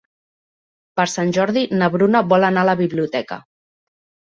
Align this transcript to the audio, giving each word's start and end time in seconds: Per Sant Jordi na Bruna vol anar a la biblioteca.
Per 0.99 1.05
Sant 1.17 1.35
Jordi 1.39 1.63
na 1.83 1.91
Bruna 1.97 2.23
vol 2.33 2.49
anar 2.51 2.65
a 2.67 2.71
la 2.73 2.77
biblioteca. 2.83 3.41